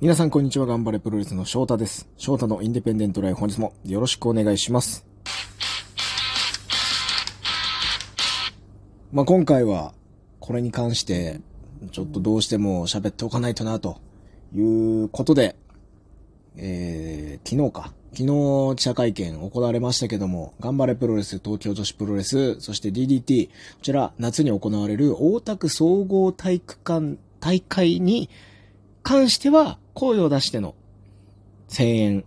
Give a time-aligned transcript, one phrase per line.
[0.00, 2.08] 皆さんこんにちは、頑張れプロレスの翔太です。
[2.16, 5.04] 翔太のインディペンデントライフ本日もよろしくお願いします。
[9.12, 9.92] まあ、今回は、
[10.38, 11.42] これに関して、
[11.92, 14.00] ちょっとどうしても喋っておかないとな、と
[14.54, 15.54] いうことで、
[16.56, 17.92] えー、昨日か。
[18.12, 28.30] 昨日記者会見行われましたけども、頑張れプロレス、東京女子プロレス、そして DDT、こちら夏に行われる大田区総合体育館大会に
[29.02, 30.74] 関しては、声を出しての
[31.68, 32.24] 声援、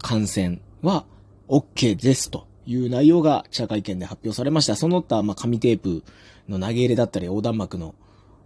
[0.00, 1.04] 観戦は
[1.48, 4.76] OK ですという内容が記者会見で発表されました。
[4.76, 6.02] その他、まあ、紙テープ
[6.48, 7.94] の投げ入れだったり、横断幕の、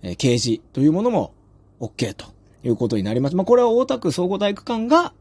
[0.02, 1.32] えー掲示というものも
[1.80, 2.26] OK と
[2.62, 3.36] いうことになります。
[3.36, 5.12] まあ、これは大田区総合体育館が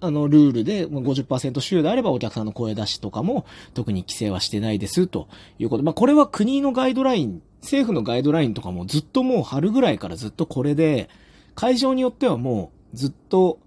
[0.00, 5.28] あの、ルールで50%収であればお客さんの声出しとかも特に規制はしてないですと
[5.58, 5.82] いうこと。
[5.82, 11.10] まあ、これは国のガイドライン、政府のガイドラインとかもずっともう春ぐらいからずっとこれで、
[11.54, 13.58] 会場によってはもうずっと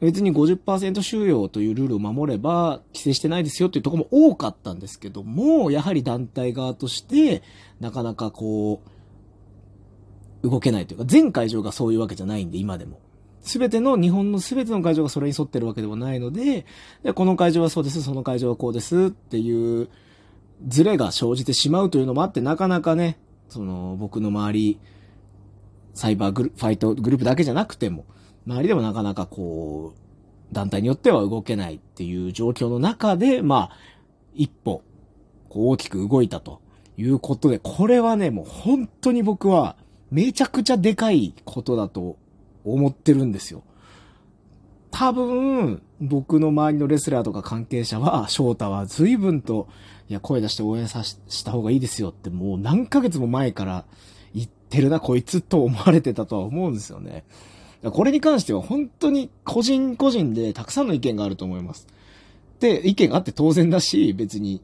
[0.00, 7.42] 別に50%収容というルールを守れば規制してないですよっていうとこも多かったんですけども、やはり団体側として
[7.80, 8.82] なかなかこ
[10.42, 13.00] う、動けないというか、全会場がそういうわけじゃないんで、今でも。
[13.40, 16.66] すべての、日本のすべての会場がそれに沿ってるわけではないので、
[17.02, 19.88] でこの会場はそうです、その会場はこうですっていう、
[20.66, 24.78] ズレが生じてしまうというのもあって、なかなかね、その、僕の周り、
[25.96, 28.04] サイバーグルファイトグループだけじゃなくても、
[28.46, 33.76] 周りでもなかなかこう、団体によっては動けないっていう状況の中で、まあ、
[34.34, 34.82] 一歩、
[35.48, 36.60] こう大きく動いたと
[36.98, 39.76] いうことで、これはね、もう本当に僕は、
[40.10, 42.18] めちゃくちゃでかいことだと
[42.62, 43.62] 思ってるんですよ。
[44.90, 49.66] 多分、僕の周りのレスラーとか関係者は、翔太は随分と、
[50.10, 53.86] いや、声出して応援さしした方がいいですよって、もう何ヶ月も前から
[54.36, 57.24] 言ってるな、こいつと思われてたとは思うんですよね。
[57.82, 61.86] これに関しては本当に個人個人でたくさんの意見があると思います。
[62.60, 64.60] で、意見があって当然だし、別に、い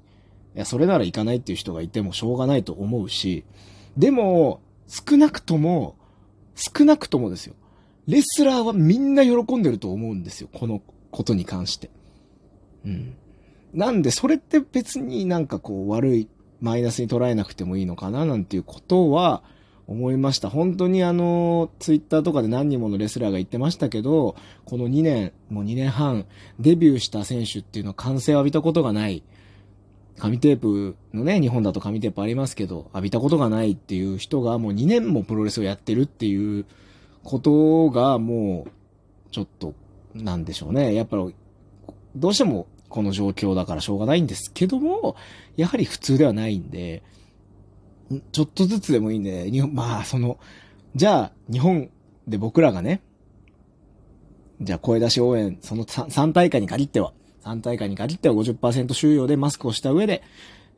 [0.54, 3.44] や、それなら行かないっていう人がいてもしょうがないと思うし、
[3.96, 5.96] でも、少なくとも、
[6.54, 7.54] 少なくともですよ。
[8.06, 10.48] レスラーはみんな喜んでると思うんですよ。
[10.52, 11.90] このことに関して。
[12.84, 13.14] うん。
[13.72, 16.28] なんで、それって別になんかこう悪い、
[16.60, 19.42] マイナスに捉えなくてもいいのかななんていうことは
[19.92, 20.50] 思いました。
[20.50, 26.26] 本当にあの、ツイッターとかで何人ものレスラーが言ってましたけど、この2年、もう2年半、
[26.58, 29.22] デビューした選手っていうのは歓声を浴びたことがない。
[30.18, 36.64] 紙テープのね、日本だと紙テープありますけど、浴びたことがないっていう人がもう2年もプロレスをやってるっていう
[37.24, 38.70] ことがもう、
[39.30, 39.74] ちょっと、
[40.14, 40.94] なんでしょうね。
[40.94, 41.34] やっぱり、
[42.14, 45.16] どうしてもこの状況だからしょうがないんですけども、
[45.56, 47.02] やはり普通ではないんで、
[48.32, 50.38] ちょっとずつでもいいんで、日本、まあ、その、
[50.94, 51.90] じゃあ、日本
[52.26, 53.02] で僕らがね、
[54.60, 57.12] じゃあ声出し応援、その 3, 3大会に限っては、
[57.44, 60.22] 3大会に限っては50%収容でマスクをした上で、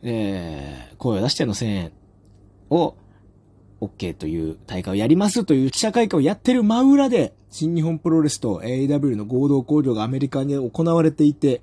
[0.03, 1.93] えー、声を出しての声援
[2.71, 2.95] を
[3.81, 11.63] OK という大会をやりますという記者会見をやってる真裏で、新日本プロレスと AEW の合同工場がアメリカに行われていて、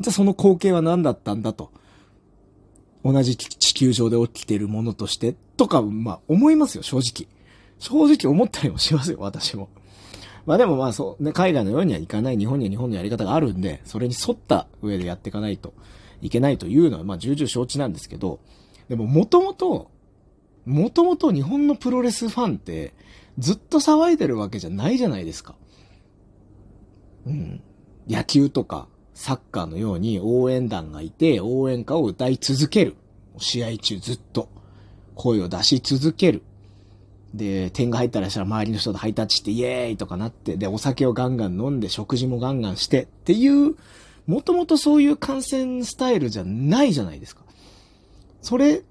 [0.00, 1.72] じゃあその光景は何だったんだと。
[3.12, 7.28] 同じ地球上で起きているものとして、とか、まあ思いますよ、正直。
[7.78, 9.68] 正直思ったりもしますよ、私も。
[10.44, 15.74] まあでもまあそう、ね、海外のようにはいかない、日本には日本のやり方があるんで、それに沿った上でやっていかないと
[16.20, 18.40] いけないというのは、まあ重々承知なんですけど、
[18.88, 19.90] でももともと、
[20.64, 22.94] もともと日本のプロレスファンって、
[23.38, 25.54] ずっと騒いでるわけじゃないじゃないですか。
[27.26, 27.62] うん。
[28.08, 32.96] 野球とか、サッカーのように応援団がいて、応援歌を歌い続ける。
[33.38, 34.48] 試合中ずっと。
[35.14, 36.42] 声を出し続ける。
[37.32, 43.74] で、点が入ったらしたら周りの人とハイタッチしてイエーイとかなって、で、お酒をガンガン飲んで、食事もガンガンしてっていう、
[44.26, 47.42] もともとそういう観戦スタイルじゃないじゃないですか。
[48.42, 48.82] それ、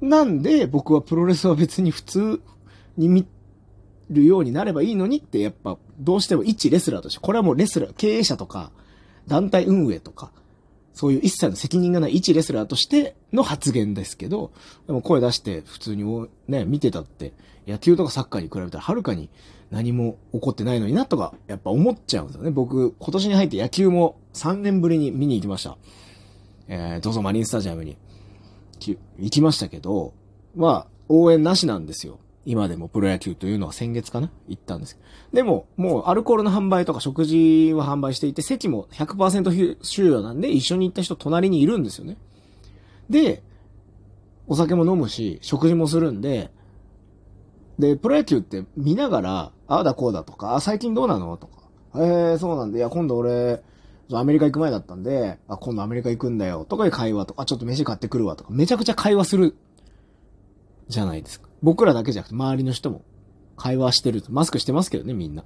[0.00, 2.40] なんで僕はプロレスは別に普通
[2.96, 3.26] に見
[4.10, 8.70] るようになればいいのにって、やっぱどうしても一レスラーとして、これはもうレスラー、経営者とか、
[9.26, 10.30] 団体運営とか、
[10.92, 14.50] そういう一切の責任がない一レスラーとしての発言ですけど、
[14.86, 17.34] でも声出して普通にね、見てたって、
[17.66, 19.28] 野球とかサッカーに比べたらはるかに
[19.70, 22.50] 何も起こってないのになとか、やっぱ思っちゃうんですよね。
[22.50, 25.76] 僕、今年に入って野球も3年ぶりに見に行きました。
[26.68, 27.96] えー、どうぞマリンスタジアムに
[28.80, 30.14] 行きましたけど、
[30.54, 32.18] まあ、応援なしなんですよ。
[32.46, 34.30] 今でもプロ野球というのは先月かな？
[34.46, 34.98] 行ったんです。
[35.32, 42.16] でも、もうアルコールの販売とか食事は販売していて、席も100%収容なんで、一緒に行った人隣にいるんですよね。
[43.10, 43.42] で、
[44.46, 46.52] お酒も飲むし、食事もするんで、
[47.80, 51.62] で、プロ野球って見ながら、ああだこうだとか、あ、最近どうなのとか、
[51.96, 53.60] えー、そうなんで、いや、今度俺、
[54.12, 59.56] アメリカ行く前だったんで、あ、今度アメリカ行くんだよ、とかで会話とか、ちょっと飯買ってくるわとか、めちゃくちゃ会話する、
[60.86, 61.45] じゃないですか。
[61.62, 63.02] 僕らだけじゃなくて、周りの人も
[63.56, 64.22] 会話してる。
[64.28, 65.44] マスクしてますけどね、みんな。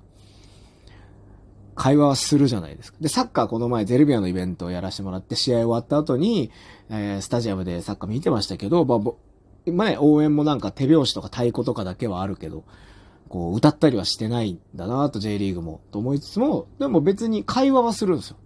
[1.77, 2.99] 会話はするじゃないですか。
[3.01, 6.51] で、サッカーこの前ゼルビアのイベントをやらせてもらって、試合終わった後に、
[6.91, 8.99] えー、スタジアムでサッカー見てましたけど、まあ、
[9.71, 12.65] まあね、応援もなんか手拍子とか太鼓とかだけはあるけど、
[13.29, 18.37] こう、歌ったりはしてないんだなと J リーグも、と思いつつも、でも別に会話はするんですよ。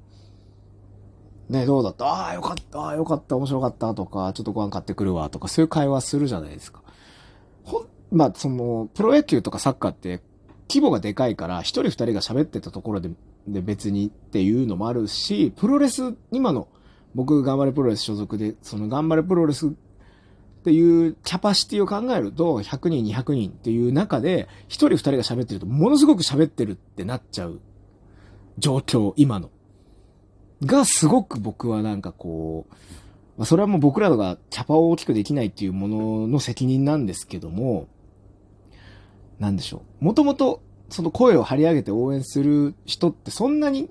[1.49, 2.07] ね、どうだった？
[2.07, 6.83] ああ、よかった、ああ、よかった、面白かったとか、ちょっとご飯買ってくるわとか、そういう会話するじゃないですか。
[7.65, 10.23] ほん、まあ、その、プロ野球とかサッカーって
[10.69, 13.11] 規模がでかいから、一人二人が喋ってたところで、
[13.47, 16.69] で別にっていうのもあるし、プロレス、今の、
[17.15, 19.71] 僕頑張れプロレス所属で、その頑張れプロレスっ
[20.65, 27.61] ていうキャパシティを考えると、100人、200人っていう中で、一人二人が喋ってると、ものすごく喋ってるってなっちゃう
[28.59, 29.51] 状況、今の。
[30.63, 32.75] が、すごく僕はなんかこう、
[33.37, 37.89] まあ、それはもう僕らがキャパを大きくできないっていうものの責任なんですけども、
[39.39, 40.05] なんでしょう。
[40.05, 43.91] もともと、その声を張り上げて応援する人ってそんなに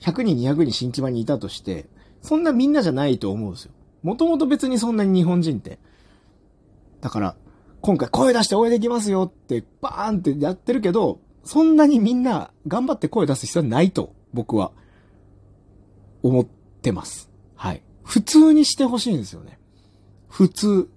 [0.00, 1.86] 100人200人新規場にいたとして、
[2.20, 3.72] そんなみんなじゃないと思うんですよ。
[4.02, 5.78] もともと別にそんなに日本人って。
[7.00, 7.36] だから、
[7.80, 14.72] 今回声出して応援できますよってバーンってやってるけど、そんなにみんな頑張って声出す必要はないと、僕は、
[16.22, 17.30] 思ってます。
[18.04, 19.58] 普通にしてほしいんですよね。
[20.28, 20.88] 普通。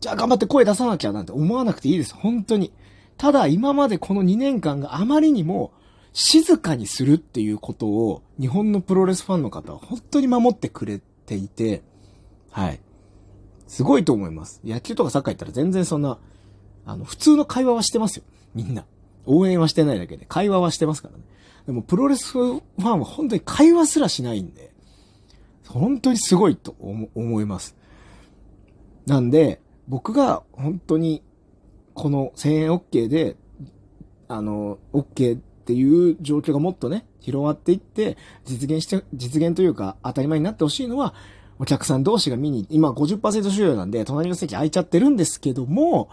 [0.00, 2.14] じゃあ頑張って声出さなきゃなんて思わなくていいです。
[2.14, 2.72] 本当に。
[3.16, 5.72] ただ今までこの2年間があまりにも
[6.12, 11.82] 静かにするっていうことを日本のプロレスファンの方は本当に守ってくれていて、
[12.50, 12.80] はい。
[13.66, 14.60] すごいと思います。
[14.64, 16.18] 野球とかサッカー行ったら全然そんな、
[16.84, 18.24] あの、普通の会話はしてますよ。
[18.54, 18.84] みんな。
[19.24, 21.24] 応援はしてないだけで、会話はしてますからね。
[21.66, 24.71] でもプロレスファンは本当に会話すらしないんで、
[25.68, 27.76] 本当にすごいと思います。
[29.06, 31.22] なんで、僕が本当に
[31.94, 33.36] この1000円 OK で、
[34.28, 41.14] あの、OK っていう状況がもっとね、広がっていって、実現して、実現というか当たり前になってほしいのは、
[41.58, 46.08] お客さん同士が見に、今50%収容なんで、隣の席空いちゃってるんですけども、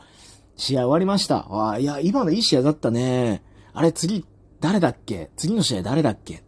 [0.56, 1.48] 試合終わりました。
[1.50, 3.42] ああ、いや、今のいい試合だったね。
[3.74, 4.26] あれ、次、
[4.60, 5.32] 誰だっけ？
[5.38, 6.44] 次の試合誰だっけ？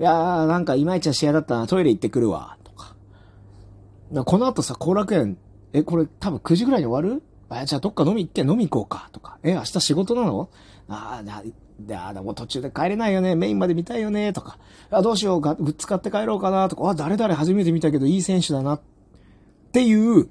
[0.00, 1.66] いやー、なんかいまいちな試合だったな。
[1.66, 2.56] トイレ行ってくるわ。
[2.64, 2.94] とか。
[4.24, 5.38] この後さ、後楽園、
[5.72, 7.22] え、これ多分9時ぐらいに終わる？
[7.48, 9.08] あ、じゃあどっか飲み行って飲み行こうか。
[9.12, 9.38] とか。
[9.42, 10.48] え、明日仕事なの？
[10.88, 11.42] ああ、
[11.80, 13.34] で、あでも途中で帰れないよね。
[13.34, 14.32] メインまで見たいよね。
[14.32, 14.58] とか。
[14.90, 15.54] あ、どうしようか。
[15.54, 16.68] グッズ買って帰ろうかな。
[16.68, 16.88] とか。
[16.88, 18.74] あ、誰々初めて見たけどいい選手だな。
[18.74, 18.80] っ
[19.72, 20.28] ていう、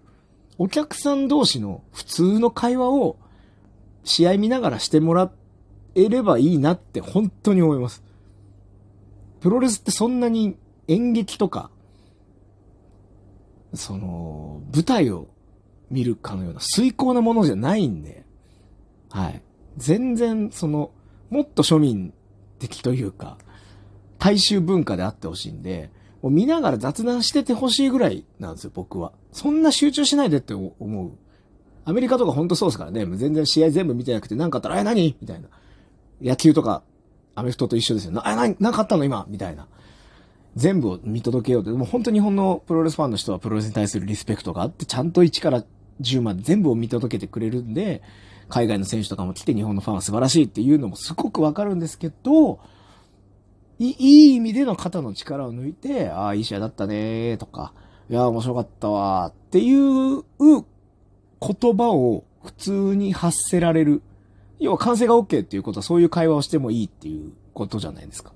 [0.58, 3.18] お客さん同士の普通の会話を
[4.04, 5.30] 試合見ながらしてもら
[5.94, 8.04] えればいいなって本当に思います。
[9.40, 10.58] プロレスってそんなに
[10.88, 11.70] 演劇とか、
[13.74, 15.28] その、舞台を
[15.90, 18.26] 見るかのような遂行なものじゃないんで、
[19.10, 19.42] はい。
[19.78, 20.92] 全然、その、
[21.30, 22.14] もっと庶民
[22.60, 23.38] 的というか、
[24.18, 25.92] 大衆文化であってほしいんで、
[26.22, 29.12] もう見ながら雑談しててほしいぐらいなんですよ、僕は。
[29.32, 31.12] そんな集中しないでって思う。
[31.86, 33.06] アメリカとかほんとそうですからね。
[33.18, 35.16] 全然試合全部見てなくて、なんかあったら、え、何？
[35.22, 35.48] みたいな。
[36.22, 36.84] 野球とか、
[37.38, 38.12] アメフトと一緒ですよ。
[38.14, 39.68] な、え、何、なかったの今みたいな。
[40.56, 41.70] 全部を見届けようと。
[41.70, 45.64] でもう本当日本のプロレスファンの人はプロレスに対するリスペクトがあって、ちゃんと1から
[46.02, 48.02] 10まで全部を見届けてくれるんで、
[48.50, 52.60] 海外の選手とかも来て日本のファンは素晴らしいっていうのもすごくわかるんですけど、
[53.78, 57.74] いい意味での肩の力を抜いて、ああ、いい試合だったねとか、
[58.10, 64.02] いや、面白かったわっていう言葉を普通に発せられる。
[64.60, 68.34] 要は完成が OK っていうことはそういう会話をしてもいいっていうことじゃないですか。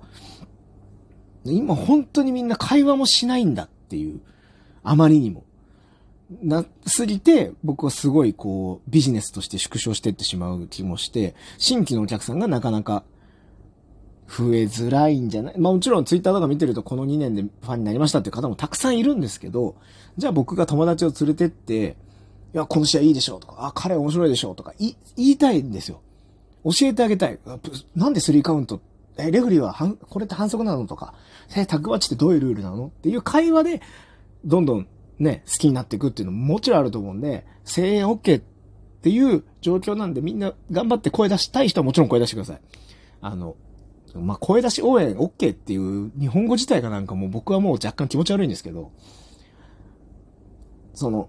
[1.44, 4.20] 今本当にみんな会話もしないんだっていう。
[4.84, 5.44] あまりにも。
[6.42, 13.04] なすぎて、僕はすごいこう、ビジネスとして縮小してってしまう気もして、新規のお客さんがなかなか
[14.28, 15.58] 増えづらいんじゃない？
[15.58, 19.76] まあもちろんツイッターとか見てるとこの2年でファンになりましたっていう方もたくさんいるんですけど、
[20.16, 21.96] じゃあ僕が友達を連れてって、
[22.54, 26.00] いや、この試合いいでしょとか、あ、彼面白いでしょとかい言いたいんですよ。
[26.64, 27.38] 教えてあげたい。
[27.94, 28.80] なんでスリーカウント？
[29.18, 31.14] え、レフリーは、はこれって反則なのとか、
[31.56, 32.86] え、タグマッチってどういうルールなの？
[32.86, 33.82] っていう会話で、
[34.44, 34.86] どんどん
[35.18, 38.42] ね、好きになっていくっていうのももちろんあると思うんで、声援 OK っ
[39.02, 42.60] ていう状況なんでみんな頑張って声出したい人はもちろん声出してください。
[43.20, 43.56] あの、
[44.14, 48.90] まあ、声出し応援 OK っていう日本語自体がなんかもう僕はもう若干気持ち悪いんですけど、
[50.94, 51.28] その、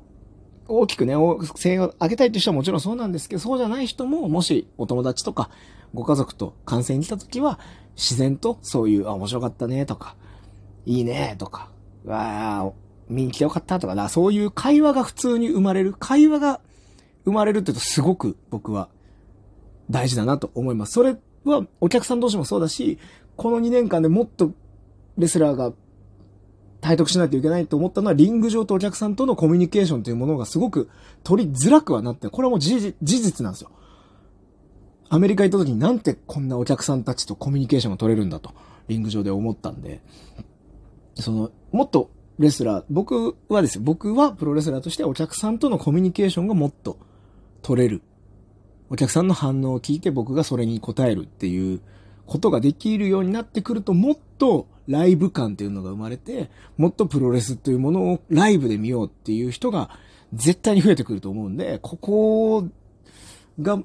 [0.79, 5.49] 大きくね、声援を上げたいという人はもちろんそうなんですけど、そうじゃない人も、もしお友達とか、
[5.93, 7.59] ご家族と観戦に来た時は、
[7.95, 10.15] 自然とそういう、あ、面白かったね、とか、
[10.85, 11.69] いいね、とか、
[12.05, 12.71] わあ、
[13.09, 16.59] 見に来てよかったとか、だそういう会話が普通に生まれる、会話が
[17.25, 18.89] 生まれるって言うとすごく僕は
[19.89, 20.93] 大事だなと思います。
[20.93, 22.99] それはお客さん同士もそうだし、
[23.35, 24.51] この2年間でもっと
[25.17, 25.73] レスラーが
[26.83, 30.89] 体得しないといけないと思ったのは、リング上とお客さんとのコミュニケーションというものがすごく
[31.23, 33.71] 取りづらくはなって、これはもう事実なんですよ。
[35.09, 38.51] アメリカ行った時になんてこんなお客さんたちとコミュニケーションが取れるんだと、
[38.89, 40.01] リング上で思ったんで、
[41.15, 46.97] その、もっとレスラー、僕はですよ、僕はプロレスラーとしてお客さんとのコミュニケーションがもっと
[47.61, 48.01] 取れる。
[48.89, 51.79] お客さんの反応を聞いて僕がそれに応えるっていう
[52.25, 59.89] ことができるようになってくると、もっとライブ感っていうのが生まれて、もっとプロレスというものをライブで見ようっていう人が
[60.33, 62.67] 絶対に増えてくると思うんで、ここ
[63.61, 63.81] が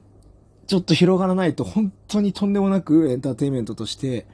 [0.67, 4.27] ちょっと広がらないと本当にとんでもなくエンターテインメントとして、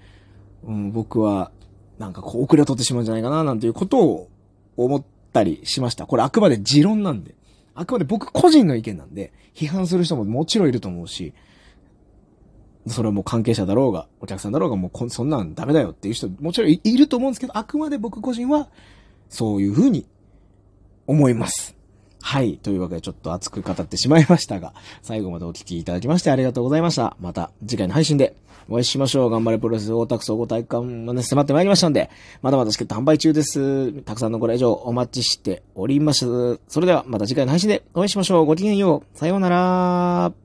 [0.64, 1.52] うん、僕は
[1.98, 4.28] なんかこう遅れを取ってしまうんじゃないかななんていうことを
[4.76, 6.06] 思ったりしました。
[6.06, 7.34] これあくまで持論なんで。
[7.74, 11.34] あくまで僕個人の意見なんで、批判する人ももちろんいると思うし、
[12.86, 18.68] それはもう関係者だろうが、お客さんだろうが、もうこそんなんダメだよっていう人もちろんいると思うんですけど、あくまで僕個人は、
[19.28, 20.06] そういうふうに
[21.06, 21.74] 思います。
[22.20, 22.56] はい。
[22.56, 24.72] というわけでちょっと熱く語ってしまいましたが、
[25.02, 27.16] 最後までお聞きいただきましてありがとうございました。
[27.20, 28.34] また次回の配信で
[28.68, 29.30] お会いしましょう。
[29.30, 32.10] 頑張れプロレス大田区総合体育館まで迫ってまいりましたんで、
[32.40, 33.92] まだまだチケット販売中です。
[34.04, 36.58] たくさんのご来場お待ちしております。
[36.68, 38.46] それではまた次回の配信でお会いしましょう。
[38.46, 39.18] ごきげんよう。
[39.18, 40.43] さようなら。